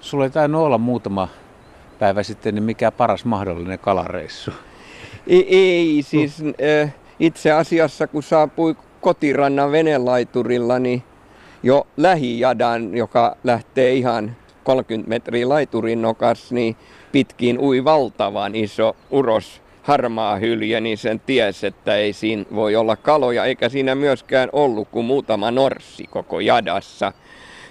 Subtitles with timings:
[0.00, 1.28] Sulla ei tainnut olla muutama
[1.98, 4.50] päivä sitten, niin mikä paras mahdollinen kalareissu?
[5.26, 6.42] Ei, ei siis
[6.82, 11.02] äh, itse asiassa kun saapui kotirannan venelaiturilla, niin
[11.62, 16.76] jo lähijadan, joka lähtee ihan 30 metriä laiturin nokas, niin
[17.12, 22.96] pitkin ui valtavan iso uros harmaa hylje, niin sen ties, että ei siinä voi olla
[22.96, 27.12] kaloja, eikä siinä myöskään ollut kuin muutama norssi koko jadassa.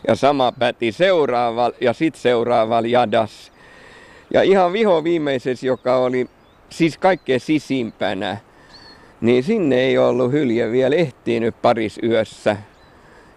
[0.08, 3.52] Ja sama päti seuraava ja sitten seuraava jadas.
[4.34, 6.30] Ja ihan viho viimeisessä, joka oli
[6.70, 8.38] siis kaikkein sisimpänä,
[9.22, 12.58] niin sinne ei ollut hylje vielä ehtinyt paris yössä.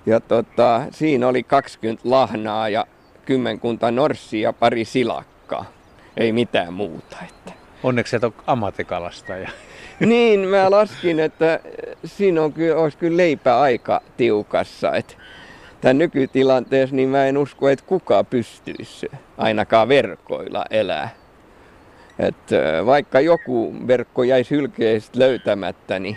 [0.06, 2.86] Ja tota, siinä oli 20 lahnaa ja
[3.24, 5.64] kymmenkunta norssia ja pari silakkaa.
[6.16, 7.16] Ei mitään muuta.
[7.28, 7.52] Että.
[7.82, 9.50] Onneksi et ole ammattikalastaja.
[10.00, 11.60] Niin, mä laskin, että
[12.04, 14.92] siinä on kyllä, olisi kyllä leipä aika tiukassa.
[14.96, 15.14] Että
[15.82, 21.08] tämän nykytilanteessa niin mä en usko, että kuka pystyisi ainakaan verkoilla elää.
[22.18, 22.56] Että
[22.86, 26.16] vaikka joku verkko jäisi hylkeistä löytämättä, niin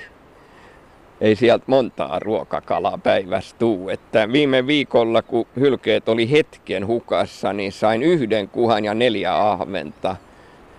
[1.22, 3.90] ei sieltä montaa ruokakalaa päivässä tuu.
[3.90, 10.16] Että viime viikolla, kun hylkeet oli hetken hukassa, niin sain yhden kuhan ja neljä ahventa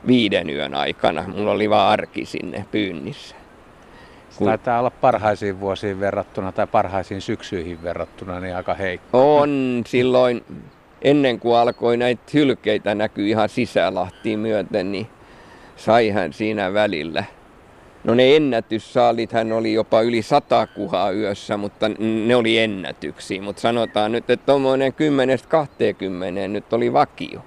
[0.07, 1.25] viiden yön aikana.
[1.29, 3.36] Mulla oli vaan arki sinne pyynnissä.
[4.37, 4.47] Kun...
[4.47, 9.39] Taitaa olla parhaisiin vuosiin verrattuna tai parhaisiin syksyihin verrattuna niin aika heikko.
[9.39, 10.45] On silloin,
[11.03, 15.07] ennen kuin alkoi näitä hylkeitä näkyy ihan sisälahtiin myöten, niin
[15.77, 17.25] sai hän siinä välillä.
[18.05, 21.91] No ne ennätyssaalit hän oli jopa yli sata kuhaa yössä, mutta
[22.27, 23.43] ne oli ennätyksiä.
[23.43, 24.93] Mutta sanotaan nyt, että tuommoinen
[26.47, 27.45] 10-20 nyt oli vakio.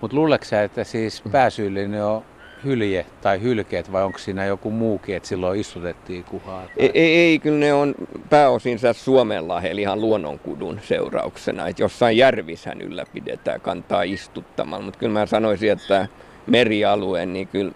[0.00, 2.22] Mutta luuleeko että siis pääsyyllinen on
[2.64, 6.62] hylje tai hylkeet vai onko siinä joku muukin, että silloin istutettiin kuhaa?
[6.62, 6.70] Tai...
[6.76, 7.94] Ei, ei, ei, kyllä ne on
[8.30, 11.68] pääosinsa Suomenlahel ihan luonnonkudun seurauksena.
[11.68, 16.06] Että jossain järvissähän ylläpidetään kantaa istuttamalla, mutta kyllä mä sanoisin, että
[16.46, 17.72] merialue, niin kyllä,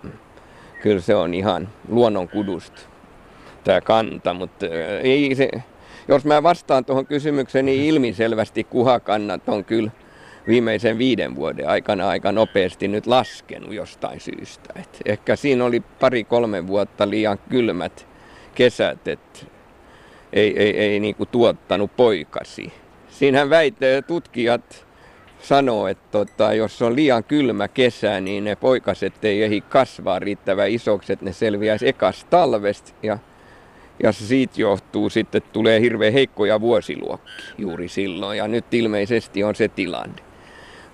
[0.83, 2.81] kyllä se on ihan luonnonkudusta
[3.65, 4.66] tämä kanta, mutta
[5.03, 5.48] ei se,
[6.09, 9.91] jos mä vastaan tuohon kysymykseen, niin ilmiselvästi kuhakannat on kyllä
[10.47, 14.72] viimeisen viiden vuoden aikana aika nopeasti nyt laskenut jostain syystä.
[14.80, 18.06] Et ehkä siinä oli pari-kolme vuotta liian kylmät
[18.54, 19.38] kesät, että
[20.32, 22.72] ei, ei, ei niinku tuottanut poikasi.
[23.08, 24.86] Siinähän väite, tutkijat
[25.42, 30.70] sanoo, että tota, jos on liian kylmä kesä, niin ne poikaset ei ehdi kasvaa riittävän
[30.70, 33.19] isoksi, että ne selviäisi ekas talvesta ja
[34.03, 38.38] ja siitä johtuu sitten, tulee hirveän heikkoja vuosiluokkia juuri silloin.
[38.38, 40.31] Ja nyt ilmeisesti on se tilanne.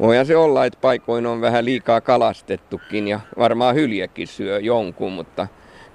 [0.00, 5.46] Voihan se olla, että paikoin on vähän liikaa kalastettukin ja varmaan hyljekin syö jonkun, mutta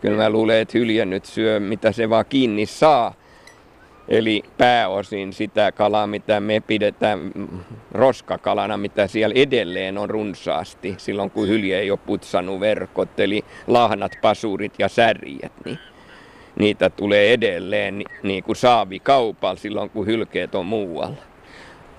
[0.02, 3.14] kyllä mä luulen, että hylje nyt syö mitä se vaan kiinni saa.
[4.08, 7.32] Eli pääosin sitä kalaa, mitä me pidetään
[7.92, 14.12] roskakalana, mitä siellä edelleen on runsaasti, silloin kun hylje ei ole putsannut verkot, eli lahnat,
[14.22, 15.80] pasurit ja särjet, niin
[16.60, 21.33] niitä tulee edelleen niin kuin saavi kaupalla silloin, kun hylkeet on muualla.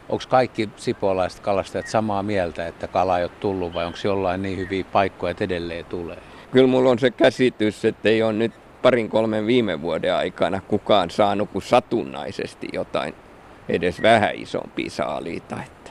[0.08, 4.58] Onko kaikki sipolaiset kalastajat samaa mieltä, että kala ei ole tullut vai onko jollain niin
[4.58, 6.18] hyviä paikkoja, että edelleen tulee?
[6.50, 11.10] Kyllä mulla on se käsitys, että ei ole nyt parin kolmen viime vuoden aikana kukaan
[11.10, 13.14] saanut kuin satunnaisesti jotain
[13.68, 15.56] edes vähän isompia saaliita.
[15.66, 15.90] Että.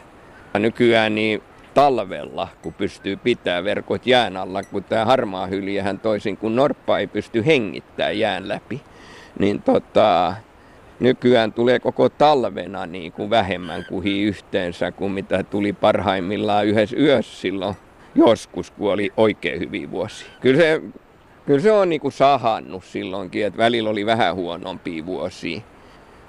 [0.60, 1.44] Nykyään niin
[1.74, 7.08] talvella, kun pystyy pitää verkot jään alla, kun tämä harmaa hyljähän toisin kuin norppa ei
[7.08, 8.82] pysty hengittämään jään läpi,
[9.40, 10.34] niin tota,
[11.04, 17.42] nykyään tulee koko talvena niin kuin vähemmän kuhi yhteensä kuin mitä tuli parhaimmillaan yhdessä yössä
[17.42, 17.76] silloin
[18.16, 20.28] joskus, kun oli oikein hyviä vuosia.
[20.42, 20.82] Kyllä se,
[21.46, 25.62] kyllä se on niin kuin sahannut silloinkin, että välillä oli vähän huonompia vuosia.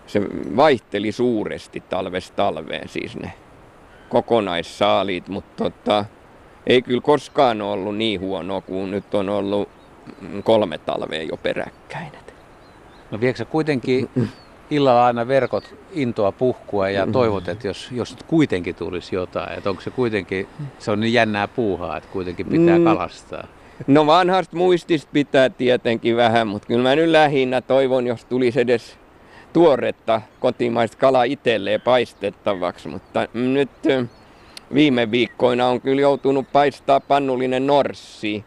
[0.06, 0.20] Se
[0.56, 3.32] vaihteli suuresti talvesta talveen siis ne
[4.08, 6.04] kokonaissaalit, mutta tota,
[6.66, 9.68] ei kyllä koskaan ollut niin huono kuin nyt on ollut
[10.44, 12.12] kolme talvea jo peräkkäin.
[13.10, 14.10] No viekö kuitenkin
[14.70, 19.82] illalla aina verkot intoa puhkua ja toivot, että jos, jos kuitenkin tulisi jotain, että onko
[19.82, 22.84] se kuitenkin, se on niin jännää puuhaa, että kuitenkin pitää mm.
[22.84, 23.46] kalastaa.
[23.86, 28.98] No vanhasta muistista pitää tietenkin vähän, mutta kyllä mä nyt lähinnä toivon, jos tulisi edes
[29.52, 33.70] tuoretta kotimaista kala itselleen paistettavaksi, mutta nyt
[34.74, 38.44] viime viikkoina on kyllä joutunut paistaa pannullinen norssi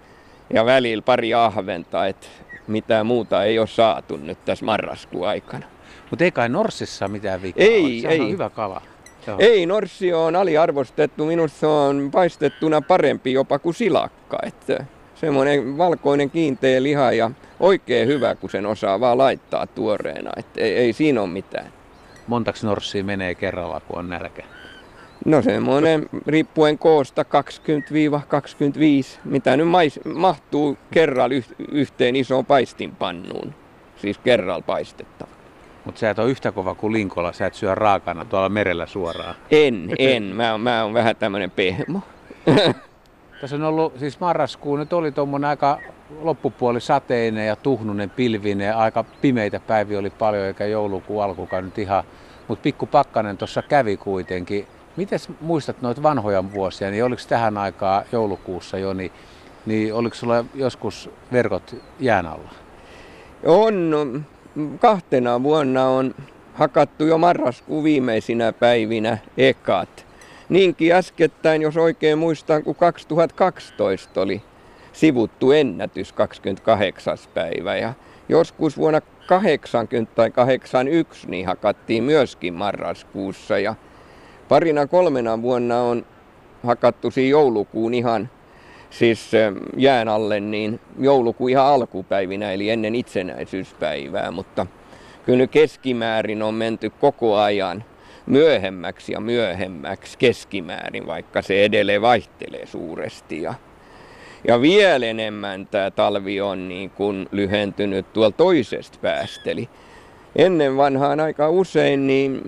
[0.53, 2.27] ja välillä pari ahventa, että
[2.67, 5.65] mitään muuta ei ole saatu nyt tässä marraskuun aikana.
[6.09, 8.21] Mutta ei kai Norssissa mitään vikaa Ei, Sehän ei.
[8.21, 8.81] on hyvä kala.
[9.27, 9.37] Joo.
[9.39, 11.25] Ei, Norssi on aliarvostettu.
[11.25, 14.39] Minusta se on paistettuna parempi jopa kuin silakka.
[14.43, 14.85] Että
[15.15, 20.31] semmoinen valkoinen kiinteä liha ja oikein hyvä, kun sen osaa vaan laittaa tuoreena.
[20.37, 21.71] Että ei, ei siinä ole mitään.
[22.27, 24.43] Montaks Norssia menee kerralla, kun on nälkä?
[25.25, 31.35] No semmoinen riippuen koosta 20-25, mitä nyt mais, mahtuu kerralla
[31.71, 33.53] yhteen isoon paistinpannuun.
[34.01, 35.36] Siis kerralla paistettava.
[35.87, 39.35] Mutta sä et ole yhtä kova kuin linkolla, sä et syö raakana tuolla merellä suoraan.
[39.51, 40.23] En, en.
[40.23, 42.01] Mä oon, mä oon vähän tämmönen pehmo.
[43.41, 45.79] Tässä on ollut, siis marraskuu nyt oli tuommoinen aika
[46.21, 48.75] loppupuoli sateinen ja tuhnunen pilvinen.
[48.75, 52.03] Aika pimeitä päiviä oli paljon, eikä joulukuun alkukaan nyt ihan.
[52.47, 54.67] Mutta pikku pakkanen tuossa kävi kuitenkin.
[54.95, 59.11] Miten muistat noita vanhoja vuosia, niin oliko tähän aikaa joulukuussa jo, niin,
[59.65, 62.49] niin oliko sulla joskus verkot jään alla?
[63.45, 63.99] On, no,
[64.79, 66.15] kahtena vuonna on
[66.53, 70.05] hakattu jo marraskuun viimeisinä päivinä ekat.
[70.49, 74.41] Niinkin äskettäin, jos oikein muistan, kun 2012 oli
[74.93, 77.17] sivuttu ennätys 28.
[77.33, 77.75] päivä.
[77.75, 77.93] Ja
[78.29, 83.59] joskus vuonna 80 tai 81 niin hakattiin myöskin marraskuussa.
[83.59, 83.75] Ja
[84.49, 86.05] parina kolmena vuonna on
[86.63, 88.29] hakattu siinä joulukuun ihan
[88.89, 89.31] siis
[89.77, 94.65] jään alle, niin joulukuun ihan alkupäivinä, eli ennen itsenäisyyspäivää, mutta
[95.25, 97.83] kyllä keskimäärin on menty koko ajan
[98.25, 103.41] myöhemmäksi ja myöhemmäksi keskimäärin, vaikka se edelleen vaihtelee suuresti.
[103.41, 103.53] Ja,
[104.47, 109.49] ja vielä enemmän tämä talvi on niin kuin lyhentynyt tuolla toisesta päästä.
[109.49, 109.69] Eli
[110.35, 112.41] ennen vanhaan aika usein niin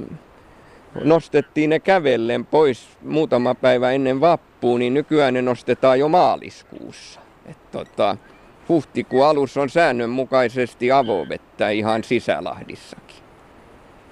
[1.03, 7.19] nostettiin ne kävellen pois muutama päivä ennen vappua, niin nykyään ne nostetaan jo maaliskuussa.
[7.45, 8.17] Et tota,
[8.69, 13.15] huhtikuun alussa on säännönmukaisesti avovettä ihan sisälahdissakin.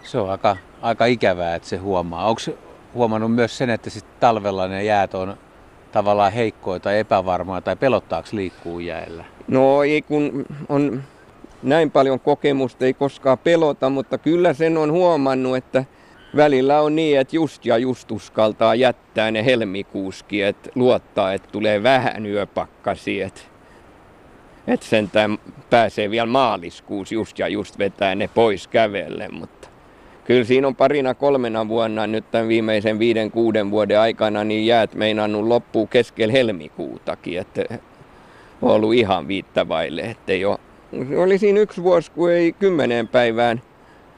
[0.04, 2.28] Se on aika, aika ikävää, että se huomaa.
[2.28, 2.42] Onko
[2.94, 5.38] huomannut myös sen, että sit talvella ne jäät on
[5.92, 9.26] tavallaan heikkoja tai epävarmaa tai pelottaako liikkuu jäällä?
[9.48, 11.04] No ei kun on
[11.64, 15.86] näin paljon kokemusta, ei koskaan pelota, mutta kyllä sen on huomannut, että
[16.38, 21.84] välillä on niin, että just ja just uskaltaa jättää ne helmikuuski, että luottaa, että tulee
[21.84, 23.42] vähän yöpakkasi, että,
[24.68, 25.38] että sentään
[25.70, 29.68] pääsee vielä maaliskuussa just ja just vetää ne pois kävelle, mutta
[30.24, 34.94] kyllä siinä on parina kolmena vuonna nyt tämän viimeisen viiden kuuden vuoden aikana niin jäät
[34.96, 37.64] meinannut loppuu keskellä helmikuutakin, että
[38.62, 40.60] on ollut ihan viittavaille, ettei ole.
[41.18, 43.62] Oli siinä yksi vuosi, kun ei kymmeneen päivään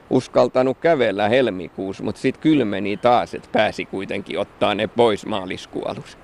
[0.10, 6.18] uskaltanut kävellä helmikuussa, mutta sitten kylmeni taas, että pääsi kuitenkin ottaa ne pois maaliskuun alussa.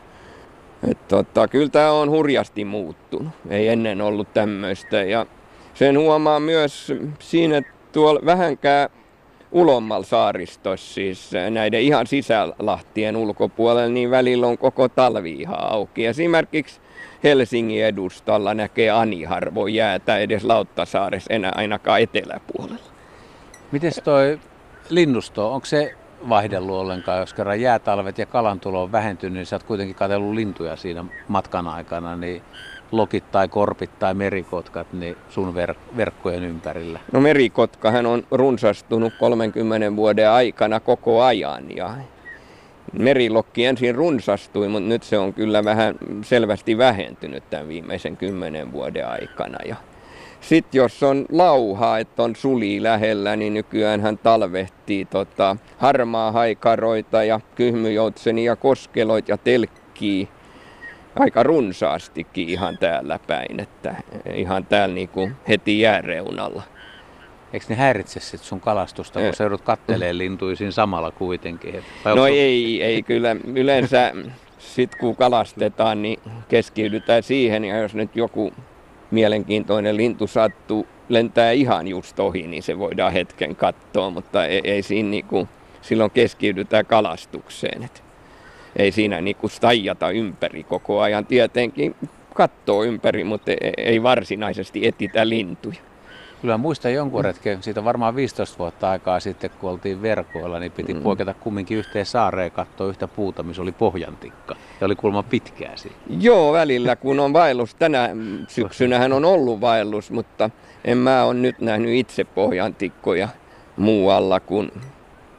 [1.07, 3.33] tota, kyllä tämä on hurjasti muuttunut.
[3.49, 5.03] Ei ennen ollut tämmöistä.
[5.03, 5.25] Ja
[5.73, 8.89] sen huomaa myös siinä, että tuolla vähänkään
[9.51, 16.05] ulommalla saaristossa, siis näiden ihan sisälahtien ulkopuolella, niin välillä on koko talvi ihan auki.
[16.05, 16.81] Esimerkiksi
[17.23, 22.94] Helsingin edustalla näkee ani harvoin jäätä edes Lauttasaaressa enää ainakaan eteläpuolella.
[23.71, 24.39] Miten toi
[24.89, 25.93] linnusto, onko se
[26.29, 30.75] vaihdellut ollenkaan, jos kerran jäätalvet ja kalantulo on vähentynyt, niin sä oot kuitenkin katsellut lintuja
[30.75, 32.41] siinä matkan aikana, niin
[32.91, 36.99] lokit tai korpit tai merikotkat niin sun ver- verkkojen ympärillä?
[37.11, 41.93] No merikotkahan on runsastunut 30 vuoden aikana koko ajan ja
[42.93, 49.07] merilokki ensin runsastui, mutta nyt se on kyllä vähän selvästi vähentynyt tämän viimeisen kymmenen vuoden
[49.07, 49.57] aikana.
[49.65, 49.75] Ja
[50.49, 57.23] sitten jos on lauha, että on suli lähellä, niin nykyään hän talvehtii tota, harmaa haikaroita
[57.23, 60.27] ja kyhmyjoutsenia ja koskeloita ja telkkii
[61.19, 63.95] aika runsaastikin ihan täällä päin, että
[64.33, 66.63] ihan täällä niinku heti jääreunalla.
[67.53, 71.83] Eikö ne häiritse sit sun kalastusta, kun sä joudut katteleen lintuisin samalla kuitenkin?
[72.05, 73.35] Vai no ei, ei kyllä.
[73.55, 74.13] Yleensä
[74.59, 78.53] sit kun kalastetaan, niin keskitytään siihen ja jos nyt joku
[79.11, 84.81] mielenkiintoinen lintu sattuu lentää ihan just ohi, niin se voidaan hetken katsoa, mutta ei, ei
[84.81, 85.47] siinä niinku,
[85.81, 87.83] silloin keskitytään kalastukseen.
[87.83, 88.03] Et
[88.75, 91.25] ei siinä niinku stajata ympäri koko ajan.
[91.25, 91.95] Tietenkin
[92.33, 95.79] katsoo ympäri, mutta ei varsinaisesti etitä lintuja.
[96.41, 100.93] Kyllä muistan jonkun retken, siitä varmaan 15 vuotta aikaa sitten, kun oltiin verkoilla, niin piti
[100.93, 101.01] mm.
[101.01, 104.55] poiketa kumminkin yhteen saareen katsoa yhtä puuta, missä oli pohjantikka.
[104.81, 105.95] Ja oli kulma pitkää siinä.
[106.19, 107.75] Joo, välillä kun on vaellus.
[107.75, 108.09] Tänä
[108.47, 110.49] syksynähän on ollut vaellus, mutta
[110.85, 113.29] en mä ole nyt nähnyt itse pohjantikkoja
[113.77, 114.71] muualla kuin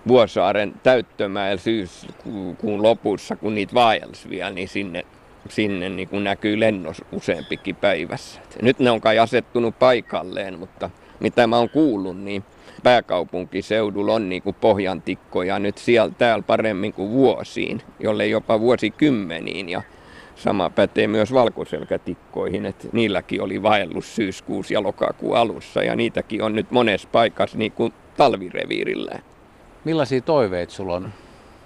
[0.09, 5.05] Vuosaaren täyttömäellä syyskuun lopussa, kun niitä vaelsi vielä, niin sinne
[5.50, 8.41] sinne niin kuin näkyy lennos useampikin päivässä.
[8.62, 12.45] Nyt ne on kai asettunut paikalleen, mutta mitä mä oon kuullut, niin
[12.83, 19.69] pääkaupunkiseudulla on niin kuin pohjantikkoja nyt siellä täällä paremmin kuin vuosiin, jolle jopa vuosikymmeniin.
[19.69, 19.83] Ja
[20.37, 26.55] sama pätee myös valkoselkätikkoihin, että niilläkin oli vaellus syyskuussa ja lokakuun alussa ja niitäkin on
[26.55, 29.23] nyt monessa paikassa niin kuin talvireviirillään.
[29.85, 31.12] Millaisia toiveita sulla on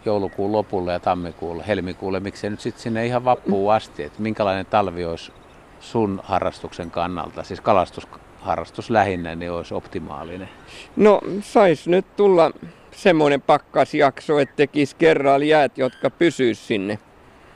[0.05, 5.05] joulukuun lopulle ja tammikuulle, helmikuulle, miksei nyt sitten sinne ihan vappuun asti, että minkälainen talvi
[5.05, 5.33] olisi
[5.81, 10.49] sun harrastuksen kannalta, siis kalastusharrastus lähinnä, niin olisi optimaalinen?
[10.97, 12.51] No sais nyt tulla
[12.93, 16.99] semmoinen pakkasjakso, että tekisi kerralla jäät, jotka pysyis sinne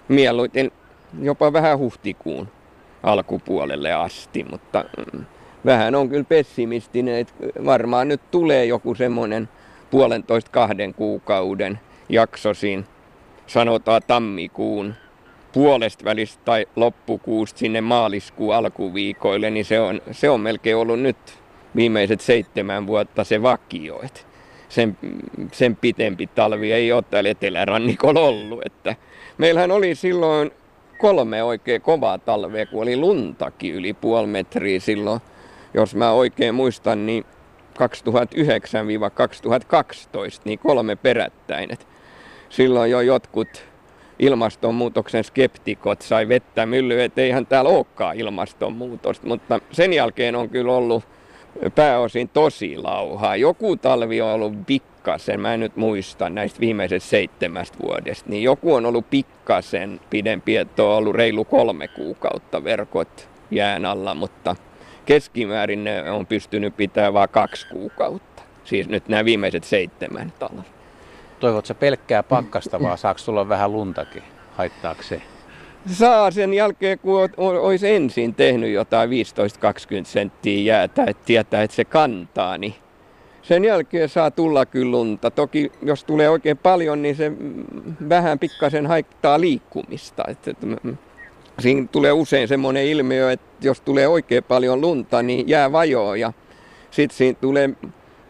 [0.09, 0.71] mieluiten
[1.23, 2.49] jopa vähän huhtikuun
[3.03, 5.25] alkupuolelle asti, mutta mm,
[5.65, 7.35] vähän on kyllä pessimistinen, että
[7.65, 9.49] varmaan nyt tulee joku semmoinen
[9.91, 12.83] puolentoista kahden kuukauden jakso siinä,
[13.47, 14.95] sanotaan tammikuun
[15.53, 21.17] puolesta välistä tai loppukuusta sinne maaliskuun alkuviikoille, niin se on, se on melkein ollut nyt
[21.77, 24.01] viimeiset seitsemän vuotta se vakio.
[24.03, 24.21] Että
[24.69, 24.99] sen,
[25.53, 28.61] sen pitempi talvi ei ole täällä etelärannikolla ollut.
[28.67, 28.97] Että
[29.39, 30.51] meillähän oli silloin
[30.99, 35.21] kolme oikein kovaa talvea, kun oli luntakin yli puoli metriä silloin.
[35.75, 37.25] Jos mä oikein muistan, niin
[37.75, 37.77] 2009-2012,
[40.45, 41.73] niin kolme perättäin.
[41.73, 41.87] Et
[42.57, 43.65] silloin jo jotkut
[44.19, 50.73] ilmastonmuutoksen skeptikot sai vettä myllyä, että eihän täällä olekaan ilmastonmuutosta, mutta sen jälkeen on kyllä
[50.73, 51.05] ollut
[51.75, 53.37] pääosin tosi lauhaa.
[53.37, 58.75] Joku talvi on ollut pikkasen, mä en nyt muista näistä viimeisestä seitsemästä vuodesta, niin joku
[58.75, 64.57] on ollut pikkasen pidempi, että on ollut reilu kolme kuukautta verkot jään alla, mutta
[65.07, 68.43] keskimäärin ne on pystynyt pitämään vain kaksi kuukautta.
[68.65, 70.84] Siis nyt nämä viimeiset seitsemän talvet.
[71.45, 74.23] Toivotko pelkkää pakkasta, vaan saako tulla vähän luntakin?
[74.57, 75.23] Haittaako se?
[75.87, 79.13] Saa sen jälkeen, kun olisi ensin tehnyt jotain 15-20
[80.05, 82.75] senttiä jäätä, että tietää, että se kantaa, niin
[83.43, 85.31] sen jälkeen saa tulla kyllä lunta.
[85.31, 87.33] Toki jos tulee oikein paljon, niin se
[88.09, 90.25] vähän pikkasen haittaa liikkumista.
[90.29, 90.67] Että, että
[91.59, 96.33] siinä tulee usein semmoinen ilmiö, että jos tulee oikein paljon lunta, niin jää vajoa ja
[96.91, 97.71] sitten siinä tulee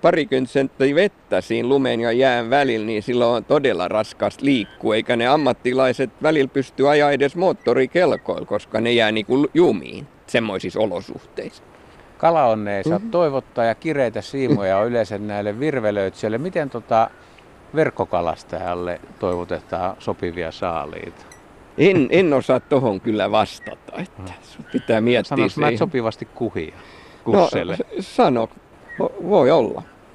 [0.04, 5.16] parikymmentä senttiä vettä siinä lumen ja jään välillä, niin silloin on todella raskasta liikkua, eikä
[5.16, 11.62] ne ammattilaiset välillä pysty ajaa edes moottorikelkoilla, koska ne jää niin kuin jumiin semmoisissa olosuhteissa.
[12.18, 13.10] Kalaonneen mm-hmm.
[13.10, 16.38] toivottaa ja kireitä siimoja on yleensä näille virvelöitsijöille.
[16.38, 17.10] Miten tota
[17.74, 21.24] verkkokalastajalle toivotetaan sopivia saaliita?
[21.78, 24.64] En, en osaa tuohon kyllä vastata, että mm.
[24.72, 25.76] pitää miettiä Sanois se.
[25.76, 26.74] sopivasti kuhia
[27.24, 27.76] kusselle?
[27.76, 28.48] No, sano,
[29.28, 29.82] voi olla.